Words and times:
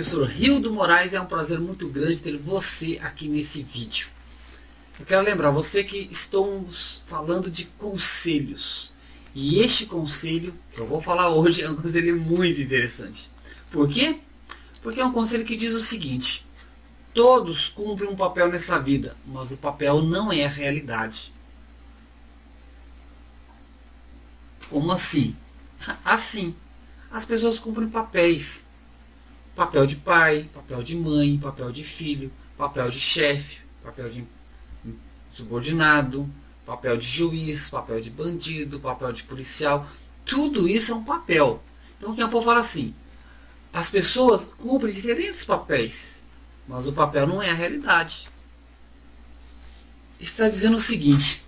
professor 0.00 0.26
Rildo 0.26 0.72
Moraes. 0.72 1.12
É 1.12 1.20
um 1.20 1.26
prazer 1.26 1.60
muito 1.60 1.86
grande 1.86 2.22
ter 2.22 2.38
você 2.38 2.98
aqui 3.02 3.28
nesse 3.28 3.62
vídeo. 3.62 4.08
Eu 4.98 5.04
quero 5.04 5.22
lembrar 5.22 5.50
você 5.50 5.84
que 5.84 6.08
estamos 6.10 7.04
falando 7.06 7.50
de 7.50 7.66
conselhos. 7.66 8.94
E 9.34 9.58
este 9.58 9.84
conselho 9.84 10.54
que 10.72 10.80
eu 10.80 10.86
vou 10.86 11.02
falar 11.02 11.28
hoje 11.28 11.62
é 11.62 11.68
um 11.68 11.76
conselho 11.76 12.18
muito 12.18 12.58
interessante. 12.58 13.30
Por 13.70 13.90
quê? 13.90 14.20
Porque 14.80 15.00
é 15.00 15.04
um 15.04 15.12
conselho 15.12 15.44
que 15.44 15.54
diz 15.54 15.74
o 15.74 15.82
seguinte: 15.82 16.46
todos 17.12 17.68
cumprem 17.68 18.08
um 18.08 18.16
papel 18.16 18.48
nessa 18.48 18.78
vida, 18.78 19.14
mas 19.26 19.52
o 19.52 19.58
papel 19.58 20.00
não 20.00 20.32
é 20.32 20.46
a 20.46 20.48
realidade. 20.48 21.30
Como 24.70 24.90
assim? 24.92 25.36
Assim, 26.02 26.54
as 27.10 27.26
pessoas 27.26 27.58
cumprem 27.58 27.88
papéis. 27.88 28.69
Papel 29.60 29.84
de 29.84 29.96
pai, 29.96 30.48
papel 30.54 30.82
de 30.82 30.96
mãe, 30.96 31.36
papel 31.36 31.70
de 31.70 31.84
filho, 31.84 32.32
papel 32.56 32.88
de 32.88 32.98
chefe, 32.98 33.60
papel 33.84 34.08
de 34.08 34.26
subordinado, 35.30 36.26
papel 36.64 36.96
de 36.96 37.06
juiz, 37.06 37.68
papel 37.68 38.00
de 38.00 38.08
bandido, 38.08 38.80
papel 38.80 39.12
de 39.12 39.22
policial. 39.22 39.86
Tudo 40.24 40.66
isso 40.66 40.92
é 40.92 40.94
um 40.94 41.04
papel. 41.04 41.62
Então, 41.98 42.14
quem 42.14 42.24
o 42.24 42.30
povo 42.30 42.46
fala 42.46 42.60
assim: 42.60 42.94
as 43.70 43.90
pessoas 43.90 44.46
cumprem 44.46 44.94
diferentes 44.94 45.44
papéis, 45.44 46.24
mas 46.66 46.88
o 46.88 46.94
papel 46.94 47.26
não 47.26 47.42
é 47.42 47.50
a 47.50 47.54
realidade. 47.54 48.30
Está 50.18 50.48
dizendo 50.48 50.76
o 50.76 50.80
seguinte: 50.80 51.44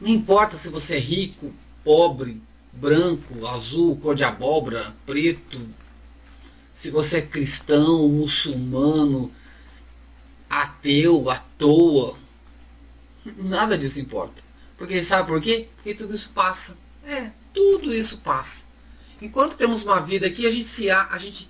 não 0.00 0.08
importa 0.08 0.56
se 0.58 0.68
você 0.68 0.96
é 0.96 0.98
rico, 0.98 1.54
pobre, 1.84 2.42
branco, 2.72 3.46
azul, 3.46 3.96
cor 3.98 4.16
de 4.16 4.24
abóbora, 4.24 4.92
preto, 5.06 5.80
se 6.74 6.90
você 6.90 7.18
é 7.18 7.22
cristão, 7.22 8.08
muçulmano, 8.08 9.32
ateu, 10.48 11.28
à 11.30 11.38
toa, 11.58 12.16
nada 13.36 13.76
disso 13.76 14.00
importa. 14.00 14.42
Porque 14.76 15.04
sabe 15.04 15.28
por 15.28 15.40
quê? 15.40 15.68
Porque 15.76 15.94
tudo 15.94 16.14
isso 16.14 16.32
passa. 16.32 16.78
É, 17.04 17.30
tudo 17.52 17.92
isso 17.94 18.18
passa. 18.18 18.66
Enquanto 19.20 19.56
temos 19.56 19.82
uma 19.82 20.00
vida 20.00 20.26
aqui, 20.26 20.46
a 20.46 20.50
gente 20.50 20.64
se 20.64 20.90
a 20.90 21.16
gente 21.18 21.48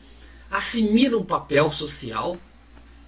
assimila 0.51 1.17
um 1.17 1.25
papel 1.25 1.73
social 1.73 2.37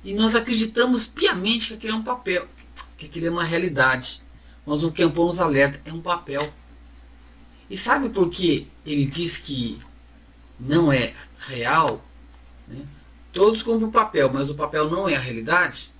e 0.03 0.15
nós 0.15 0.35
acreditamos 0.35 1.07
piamente 1.07 1.69
que 1.69 1.75
aquele 1.75 1.93
é 1.93 1.97
um 1.97 2.03
papel, 2.03 2.49
que 2.97 3.07
aquele 3.07 3.27
é 3.27 3.31
uma 3.31 3.45
realidade. 3.45 4.23
Mas 4.65 4.83
o 4.83 4.91
Campbell 4.91 5.27
nos 5.27 5.41
alerta, 5.41 5.81
é 5.85 5.93
um 5.93 6.01
papel. 6.01 6.53
E 7.69 7.77
sabe 7.77 8.09
por 8.09 8.31
que 8.31 8.67
ele 8.87 9.05
diz 9.05 9.37
que 9.37 9.81
não 10.59 10.91
é 10.91 11.13
real? 11.49 12.05
Né? 12.67 12.87
Todos 13.33 13.63
o 13.67 13.91
papel, 13.91 14.31
mas 14.33 14.51
o 14.51 14.55
papel 14.55 14.89
não 14.91 15.09
é 15.09 15.17
a 15.17 15.19
realidade? 15.19 15.93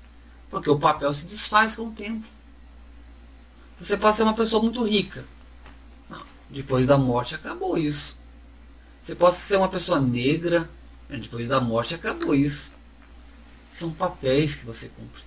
Porque 0.49 0.71
o 0.71 0.79
papel 0.79 1.13
se 1.13 1.27
desfaz 1.27 1.75
com 1.75 1.89
o 1.89 1.93
tempo. 1.93 2.27
Você 3.81 3.97
pode 3.97 4.17
ser 4.17 4.23
uma 4.23 4.35
pessoa 4.35 4.63
muito 4.63 4.85
rica. 4.85 5.27
Não, 6.09 6.25
depois 6.49 6.87
da 6.87 6.97
morte 6.97 7.35
acabou 7.35 7.77
isso. 7.77 8.21
Você 9.01 9.15
pode 9.15 9.37
ser 9.37 9.57
uma 9.57 9.69
pessoa 9.69 10.01
negra. 10.01 10.71
Né? 11.09 11.19
Depois 11.19 11.49
da 11.49 11.61
morte 11.61 11.95
acabou 11.95 12.35
isso. 12.35 12.73
São 13.69 13.93
papéis 13.93 14.55
que 14.55 14.65
você 14.65 14.89
cumpre. 14.89 15.23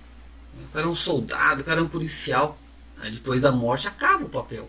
O 0.64 0.68
cara 0.72 0.86
é 0.86 0.88
um 0.88 0.94
soldado, 0.94 1.60
o 1.60 1.64
cara 1.64 1.80
é 1.80 1.84
um 1.84 1.88
policial. 1.88 2.58
Aí 2.98 3.10
depois 3.10 3.40
da 3.40 3.52
morte 3.52 3.86
acaba 3.86 4.24
o 4.24 4.30
papel. 4.30 4.68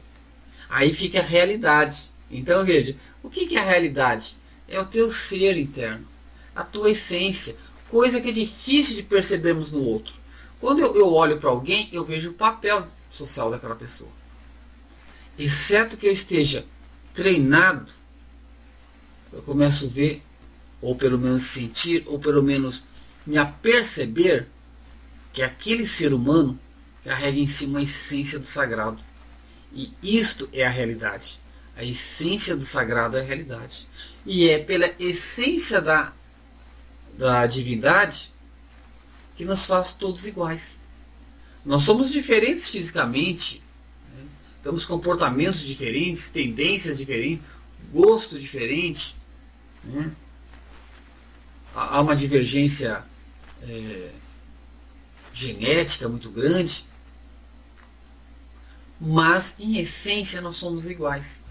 Aí 0.70 0.94
fica 0.94 1.20
a 1.20 1.24
realidade. 1.24 2.12
Então 2.30 2.64
veja, 2.66 2.96
o 3.24 3.30
que 3.30 3.56
é 3.56 3.60
a 3.60 3.66
realidade? 3.66 4.38
É 4.70 4.80
o 4.80 4.86
teu 4.86 5.12
ser 5.12 5.58
interno, 5.58 6.08
a 6.56 6.64
tua 6.64 6.92
essência, 6.92 7.56
coisa 7.90 8.22
que 8.22 8.30
é 8.30 8.32
difícil 8.32 8.96
de 8.96 9.04
percebermos 9.04 9.72
no 9.72 9.84
outro. 9.84 10.14
Quando 10.60 10.80
eu, 10.80 10.96
eu 10.96 11.12
olho 11.12 11.40
para 11.40 11.50
alguém, 11.50 11.90
eu 11.92 12.06
vejo 12.06 12.32
o 12.32 12.34
papel 12.34 12.88
social 13.10 13.50
daquela 13.50 13.76
pessoa. 13.76 14.12
Exceto 15.38 15.98
que 15.98 16.06
eu 16.06 16.12
esteja 16.12 16.66
treinado, 17.14 17.92
eu 19.32 19.42
começo 19.42 19.86
a 19.86 19.90
ver, 19.90 20.24
ou 20.82 20.96
pelo 20.96 21.18
menos 21.18 21.44
sentir, 21.44 22.04
ou 22.08 22.20
pelo 22.20 22.44
menos 22.44 22.84
me 23.26 23.38
aperceber 23.38 24.48
que 25.34 25.42
aquele 25.42 25.86
ser 25.88 26.14
humano 26.14 26.60
carrega 27.04 27.40
em 27.40 27.48
si 27.48 27.66
uma 27.66 27.82
essência 27.82 28.40
do 28.40 28.46
sagrado. 28.46 29.02
E 29.74 29.94
isto 30.02 30.50
é 30.52 30.66
a 30.66 30.70
realidade. 30.70 31.40
A 31.80 31.84
essência 31.86 32.58
do 32.58 32.66
sagrado 32.66 33.16
é 33.16 33.22
a 33.22 33.24
realidade. 33.24 33.88
E 34.26 34.50
é 34.50 34.60
pela 34.60 34.94
essência 35.00 35.80
da, 35.80 36.14
da 37.18 37.48
divindade 37.48 38.34
que 39.34 39.46
nos 39.46 39.66
faz 39.66 39.94
todos 39.94 40.28
iguais. 40.28 40.78
Nós 41.64 41.84
somos 41.84 42.12
diferentes 42.12 42.70
fisicamente, 42.70 43.64
né? 44.14 44.26
temos 44.62 44.86
comportamentos 44.86 45.62
diferentes, 45.62 46.30
tendências 46.30 46.98
diferentes, 46.98 47.48
gosto 47.94 48.38
diferente. 48.38 49.16
Né? 49.82 50.14
Há 51.74 52.02
uma 52.02 52.14
divergência 52.14 53.06
é, 53.62 54.12
genética 55.32 56.10
muito 56.10 56.30
grande, 56.30 56.86
mas 59.00 59.56
em 59.58 59.78
essência 59.78 60.42
nós 60.42 60.58
somos 60.58 60.90
iguais. 60.90 61.48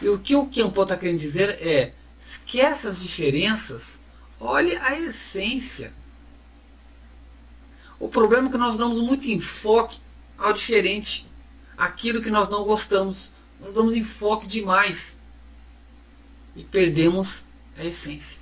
E 0.00 0.08
o 0.08 0.18
que 0.18 0.34
o 0.34 0.46
Kempo 0.46 0.82
está 0.82 0.96
querendo 0.96 1.18
dizer 1.18 1.50
é: 1.60 1.92
esquece 2.18 2.88
as 2.88 3.02
diferenças, 3.02 4.00
olhe 4.38 4.76
a 4.76 4.98
essência. 4.98 5.92
O 7.98 8.08
problema 8.08 8.48
é 8.48 8.50
que 8.50 8.58
nós 8.58 8.76
damos 8.76 8.98
muito 8.98 9.28
enfoque 9.28 9.98
ao 10.38 10.52
diferente, 10.52 11.28
aquilo 11.76 12.22
que 12.22 12.30
nós 12.30 12.48
não 12.48 12.64
gostamos. 12.64 13.30
Nós 13.60 13.74
damos 13.74 13.94
enfoque 13.94 14.46
demais 14.46 15.20
e 16.56 16.64
perdemos 16.64 17.44
a 17.76 17.84
essência. 17.84 18.40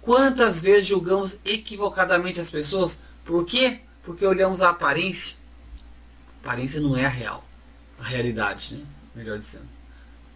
Quantas 0.00 0.60
vezes 0.60 0.88
julgamos 0.88 1.38
equivocadamente 1.44 2.40
as 2.40 2.50
pessoas? 2.50 2.98
Por 3.24 3.44
quê? 3.44 3.80
Porque 4.02 4.26
olhamos 4.26 4.60
a 4.60 4.70
aparência. 4.70 5.36
A 6.28 6.48
aparência 6.48 6.80
não 6.80 6.96
é 6.96 7.06
a 7.06 7.08
real 7.08 7.44
a 8.02 8.04
realidade, 8.04 8.76
né? 8.76 8.86
melhor 9.14 9.38
dizendo. 9.38 9.68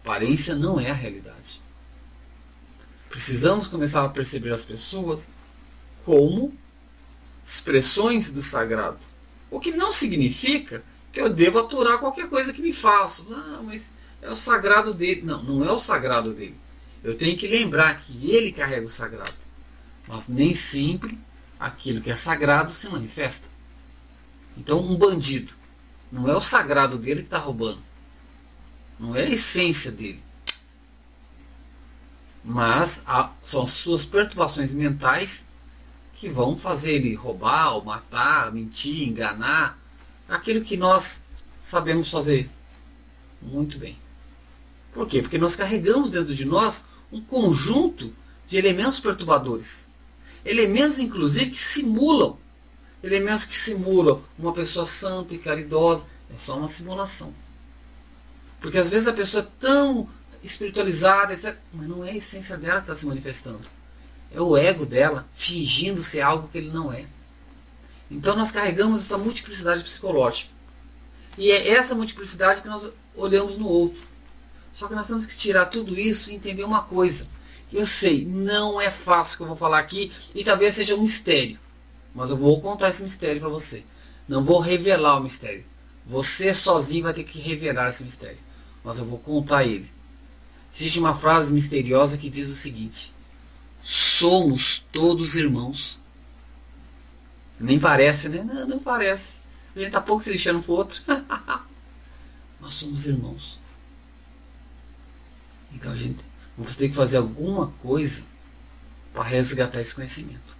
Aparência 0.07 0.55
não 0.55 0.79
é 0.79 0.89
a 0.89 0.93
realidade. 0.93 1.61
Precisamos 3.09 3.67
começar 3.67 4.05
a 4.05 4.09
perceber 4.09 4.53
as 4.53 4.63
pessoas 4.63 5.29
como 6.05 6.57
expressões 7.43 8.31
do 8.31 8.41
sagrado. 8.41 8.99
O 9.51 9.59
que 9.59 9.71
não 9.71 9.91
significa 9.91 10.81
que 11.11 11.19
eu 11.19 11.29
devo 11.29 11.59
aturar 11.59 11.99
qualquer 11.99 12.29
coisa 12.29 12.53
que 12.53 12.61
me 12.61 12.71
faça. 12.71 13.25
Não, 13.25 13.63
mas 13.63 13.91
é 14.21 14.31
o 14.31 14.35
sagrado 14.37 14.93
dele. 14.93 15.23
Não, 15.23 15.43
não 15.43 15.65
é 15.65 15.71
o 15.73 15.79
sagrado 15.79 16.33
dele. 16.33 16.57
Eu 17.03 17.17
tenho 17.17 17.37
que 17.37 17.47
lembrar 17.47 17.99
que 17.99 18.31
ele 18.31 18.53
carrega 18.53 18.87
o 18.87 18.89
sagrado. 18.89 19.35
Mas 20.07 20.29
nem 20.29 20.53
sempre 20.53 21.19
aquilo 21.59 22.01
que 22.01 22.11
é 22.11 22.15
sagrado 22.15 22.71
se 22.71 22.87
manifesta. 22.87 23.49
Então, 24.55 24.79
um 24.79 24.95
bandido 24.95 25.53
não 26.09 26.29
é 26.29 26.35
o 26.35 26.41
sagrado 26.41 26.97
dele 26.97 27.21
que 27.21 27.27
está 27.27 27.39
roubando. 27.39 27.86
Não 28.99 29.15
é 29.15 29.23
a 29.23 29.29
essência 29.29 29.91
dele. 29.91 30.23
Mas 32.43 33.01
a, 33.05 33.31
são 33.43 33.63
as 33.63 33.71
suas 33.71 34.05
perturbações 34.05 34.73
mentais 34.73 35.45
que 36.13 36.29
vão 36.29 36.57
fazer 36.57 36.93
ele 36.93 37.13
roubar, 37.13 37.75
ou 37.75 37.83
matar, 37.83 38.51
mentir, 38.51 39.07
enganar. 39.07 39.77
Aquilo 40.27 40.63
que 40.63 40.75
nós 40.75 41.23
sabemos 41.61 42.09
fazer 42.09 42.49
muito 43.41 43.77
bem. 43.77 43.97
Por 44.93 45.07
quê? 45.07 45.21
Porque 45.21 45.37
nós 45.37 45.55
carregamos 45.55 46.09
dentro 46.09 46.33
de 46.33 46.45
nós 46.45 46.83
um 47.11 47.21
conjunto 47.21 48.13
de 48.47 48.57
elementos 48.57 48.99
perturbadores. 48.99 49.89
Elementos, 50.43 50.97
inclusive, 50.97 51.51
que 51.51 51.59
simulam 51.59 52.37
elementos 53.03 53.45
que 53.45 53.55
simulam 53.55 54.23
uma 54.37 54.53
pessoa 54.53 54.85
santa 54.85 55.33
e 55.33 55.37
caridosa. 55.37 56.05
É 56.33 56.37
só 56.37 56.57
uma 56.57 56.67
simulação. 56.67 57.33
Porque 58.59 58.77
às 58.77 58.89
vezes 58.89 59.07
a 59.07 59.13
pessoa 59.13 59.43
é 59.43 59.47
tão 59.59 60.09
espiritualizada, 60.43 61.37
mas 61.73 61.87
não 61.87 62.03
é 62.03 62.11
a 62.11 62.15
essência 62.15 62.57
dela 62.57 62.81
que 62.81 62.85
está 62.85 62.95
se 62.95 63.05
manifestando. 63.05 63.67
É 64.31 64.41
o 64.41 64.57
ego 64.57 64.85
dela 64.85 65.27
fingindo 65.33 66.01
ser 66.03 66.21
algo 66.21 66.47
que 66.47 66.57
ele 66.57 66.69
não 66.69 66.91
é. 66.91 67.05
Então 68.09 68.35
nós 68.35 68.51
carregamos 68.51 69.01
essa 69.01 69.17
multiplicidade 69.17 69.83
psicológica. 69.83 70.49
E 71.37 71.51
é 71.51 71.69
essa 71.69 71.93
multiplicidade 71.93 72.61
que 72.61 72.67
nós 72.67 72.89
olhamos 73.15 73.57
no 73.57 73.67
outro. 73.67 74.01
Só 74.73 74.87
que 74.87 74.95
nós 74.95 75.07
temos 75.07 75.25
que 75.25 75.35
tirar 75.35 75.67
tudo 75.67 75.97
isso 75.97 76.29
e 76.29 76.35
entender 76.35 76.63
uma 76.63 76.83
coisa. 76.83 77.27
Eu 77.71 77.85
sei, 77.85 78.25
não 78.25 78.79
é 78.79 78.89
fácil 78.89 79.37
que 79.37 79.43
eu 79.43 79.47
vou 79.47 79.57
falar 79.57 79.79
aqui 79.79 80.11
e 80.33 80.43
talvez 80.43 80.75
seja 80.75 80.95
um 80.95 81.01
mistério. 81.01 81.59
Mas 82.15 82.29
eu 82.29 82.37
vou 82.37 82.61
contar 82.61 82.89
esse 82.89 83.03
mistério 83.03 83.41
para 83.41 83.49
você. 83.49 83.85
Não 84.27 84.43
vou 84.43 84.59
revelar 84.59 85.17
o 85.17 85.23
mistério. 85.23 85.65
Você 86.05 86.53
sozinho 86.53 87.03
vai 87.03 87.13
ter 87.13 87.23
que 87.23 87.39
revelar 87.39 87.89
esse 87.89 88.03
mistério. 88.03 88.39
Mas 88.87 88.99
eu 88.99 89.05
vou 89.05 89.19
contar 89.19 89.65
ele. 89.65 89.91
Existe 90.73 90.97
uma 90.97 91.13
frase 91.13 91.51
misteriosa 91.51 92.17
que 92.17 92.29
diz 92.29 92.49
o 92.49 92.55
seguinte: 92.55 93.13
somos 93.83 94.85
todos 94.93 95.35
irmãos. 95.35 95.99
Nem 97.59 97.77
parece, 97.77 98.29
né? 98.29 98.45
Não, 98.45 98.65
não 98.65 98.79
parece. 98.79 99.41
A 99.75 99.79
gente 99.79 99.91
tá 99.91 99.99
pouco 99.99 100.23
se 100.23 100.31
lixando 100.31 100.63
pro 100.63 100.71
outro. 100.71 101.01
Nós 102.61 102.75
somos 102.75 103.05
irmãos. 103.05 103.59
Então 105.73 105.91
a 105.91 105.95
gente 105.97 106.23
vamos 106.57 106.77
ter 106.77 106.87
que 106.87 106.95
fazer 106.95 107.17
alguma 107.17 107.67
coisa 107.81 108.23
para 109.13 109.23
resgatar 109.23 109.81
esse 109.81 109.93
conhecimento. 109.93 110.55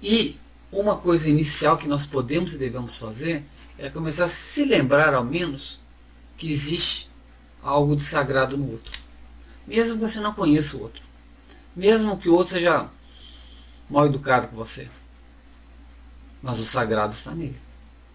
E 0.00 0.38
uma 0.70 0.96
coisa 0.96 1.28
inicial 1.28 1.76
que 1.76 1.88
nós 1.88 2.06
podemos 2.06 2.54
e 2.54 2.58
devemos 2.58 2.96
fazer 2.98 3.44
é 3.76 3.90
começar 3.90 4.26
a 4.26 4.28
se 4.28 4.64
lembrar, 4.64 5.12
ao 5.12 5.24
menos, 5.24 5.80
que 6.40 6.50
existe 6.50 7.10
algo 7.62 7.94
de 7.94 8.02
sagrado 8.02 8.56
no 8.56 8.72
outro. 8.72 8.98
Mesmo 9.66 9.98
que 9.98 10.08
você 10.08 10.18
não 10.20 10.32
conheça 10.32 10.76
o 10.76 10.80
outro. 10.80 11.02
Mesmo 11.76 12.16
que 12.18 12.30
o 12.30 12.34
outro 12.34 12.54
seja 12.54 12.90
mal 13.88 14.06
educado 14.06 14.48
com 14.48 14.56
você. 14.56 14.90
Mas 16.42 16.58
o 16.58 16.64
sagrado 16.64 17.12
está 17.12 17.34
nele. 17.34 17.60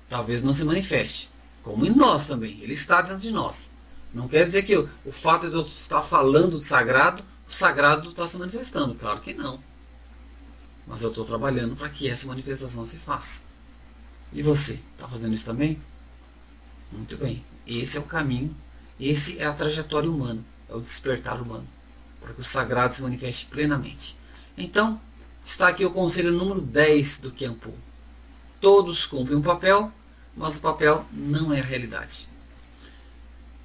Talvez 0.10 0.42
não 0.42 0.56
se 0.56 0.64
manifeste. 0.64 1.30
Como 1.62 1.86
em 1.86 1.96
nós 1.96 2.26
também. 2.26 2.60
Ele 2.62 2.74
está 2.74 3.02
dentro 3.02 3.20
de 3.20 3.32
nós. 3.32 3.70
Não 4.12 4.28
quer 4.28 4.46
dizer 4.46 4.64
que 4.64 4.76
o, 4.76 5.12
fato 5.12 5.48
de 5.48 5.56
eu 5.56 5.66
estar 5.66 6.02
falando 6.02 6.58
do 6.58 6.64
sagrado, 6.64 7.24
o 7.48 7.52
sagrado 7.52 8.10
está 8.10 8.28
se 8.28 8.38
manifestando. 8.38 8.96
Claro 8.96 9.22
que 9.22 9.36
não. 9.36 9.64
Mas 10.88 11.04
eu 11.04 11.10
estou 11.10 11.26
trabalhando 11.26 11.76
para 11.76 11.90
que 11.90 12.10
essa 12.10 12.28
manifestação 12.28 12.88
se 12.88 12.98
faça. 12.98 13.42
E 14.34 14.42
você, 14.42 14.82
está 14.94 15.08
fazendo 15.08 15.34
isso 15.34 15.46
também? 15.46 15.82
Muito 16.92 17.18
bem. 17.18 17.46
Esse 17.68 17.98
é 17.98 18.00
o 18.00 18.04
caminho, 18.04 18.56
esse 19.00 19.40
é 19.40 19.46
a 19.46 19.54
trajetória 19.54 20.10
humana, 20.10 20.44
é 20.70 20.76
o 20.76 20.82
despertar 20.82 21.42
humano, 21.42 21.68
para 22.22 22.34
que 22.34 22.40
o 22.40 22.44
sagrado 22.44 22.96
se 22.96 23.02
manifeste 23.02 23.46
plenamente. 23.48 24.18
Então, 24.58 25.00
está 25.44 25.68
aqui 25.68 25.86
o 25.86 25.92
conselho 25.92 26.32
número 26.32 26.62
10 26.62 27.20
do 27.20 27.32
Kiampu. 27.32 27.74
Todos 28.62 29.06
cumprem 29.06 29.38
um 29.38 29.42
papel, 29.42 29.92
mas 30.36 30.58
o 30.58 30.62
papel 30.62 31.06
não 31.12 31.54
é 31.54 31.60
a 31.60 31.64
realidade. 31.64 32.28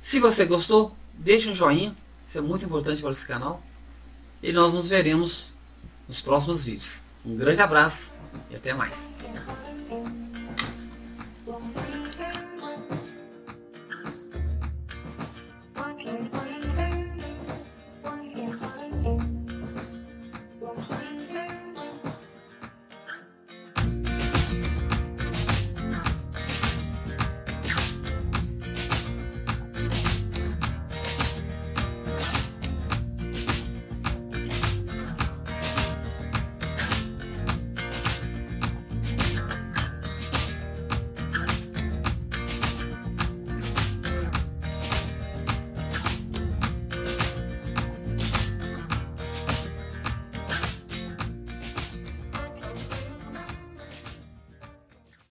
Se 0.00 0.18
você 0.18 0.44
gostou, 0.44 0.96
deixe 1.14 1.48
um 1.48 1.54
joinha, 1.54 1.96
isso 2.26 2.38
é 2.38 2.40
muito 2.40 2.64
importante 2.64 3.02
para 3.02 3.10
esse 3.10 3.26
canal. 3.26 3.62
E 4.42 4.52
nós 4.52 4.72
nos 4.72 4.88
veremos 4.88 5.54
nos 6.08 6.22
próximos 6.22 6.64
vídeos. 6.64 7.02
Um 7.24 7.36
grande 7.36 7.60
abraço 7.60 8.14
e 8.50 8.56
até 8.56 8.72
mais. 8.72 9.12